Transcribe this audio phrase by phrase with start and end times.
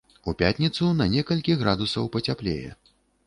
[0.31, 2.73] У пятніцу на некалькі градусаў пацяплее.